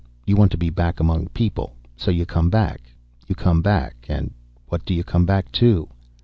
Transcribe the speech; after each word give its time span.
You 0.25 0.35
want 0.35 0.49
to 0.53 0.57
be 0.57 0.71
back 0.71 0.99
among 0.99 1.27
people. 1.27 1.75
So 1.95 2.09
you 2.09 2.25
come 2.25 2.49
back. 2.49 2.81
You 3.27 3.35
come 3.35 3.61
back. 3.61 4.07
And 4.09 4.33
what 4.65 4.83
do 4.83 4.95
you 4.95 5.03
come 5.03 5.27
back 5.27 5.51
to?" 5.61 5.89